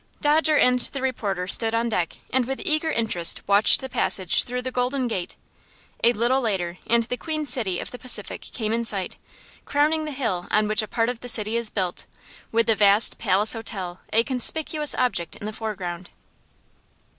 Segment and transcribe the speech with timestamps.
[0.19, 4.63] Dodger and the reporter stood on deck, and with eager interest watched the passage through
[4.63, 5.35] the Golden Gate.
[6.03, 9.17] A little later and the queen city of the Pacific came in sight,
[9.63, 12.07] crowning the hill on which a part of the city is built,
[12.51, 16.09] with the vast Palace Hotel a conspicuous object in the foreground.